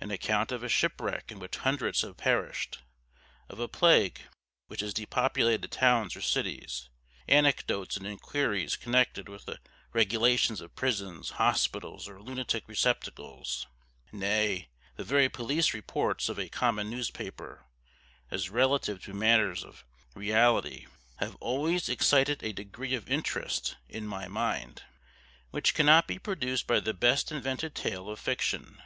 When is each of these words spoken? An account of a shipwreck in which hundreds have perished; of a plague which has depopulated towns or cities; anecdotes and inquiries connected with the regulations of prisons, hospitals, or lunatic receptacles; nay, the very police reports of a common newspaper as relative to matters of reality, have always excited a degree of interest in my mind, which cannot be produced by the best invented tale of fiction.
An 0.00 0.10
account 0.10 0.50
of 0.50 0.64
a 0.64 0.68
shipwreck 0.68 1.30
in 1.30 1.38
which 1.38 1.58
hundreds 1.58 2.00
have 2.00 2.16
perished; 2.16 2.80
of 3.48 3.60
a 3.60 3.68
plague 3.68 4.22
which 4.66 4.80
has 4.80 4.92
depopulated 4.92 5.70
towns 5.70 6.16
or 6.16 6.20
cities; 6.20 6.88
anecdotes 7.28 7.96
and 7.96 8.04
inquiries 8.04 8.74
connected 8.74 9.28
with 9.28 9.44
the 9.44 9.60
regulations 9.92 10.60
of 10.60 10.74
prisons, 10.74 11.30
hospitals, 11.38 12.08
or 12.08 12.20
lunatic 12.20 12.64
receptacles; 12.66 13.68
nay, 14.10 14.70
the 14.96 15.04
very 15.04 15.28
police 15.28 15.72
reports 15.72 16.28
of 16.28 16.36
a 16.36 16.48
common 16.48 16.90
newspaper 16.90 17.64
as 18.28 18.50
relative 18.50 19.00
to 19.04 19.14
matters 19.14 19.62
of 19.62 19.84
reality, 20.16 20.88
have 21.18 21.36
always 21.36 21.88
excited 21.88 22.42
a 22.42 22.52
degree 22.52 22.96
of 22.96 23.08
interest 23.08 23.76
in 23.88 24.04
my 24.04 24.26
mind, 24.26 24.82
which 25.52 25.74
cannot 25.74 26.08
be 26.08 26.18
produced 26.18 26.66
by 26.66 26.80
the 26.80 26.92
best 26.92 27.30
invented 27.30 27.76
tale 27.76 28.08
of 28.10 28.18
fiction. 28.18 28.82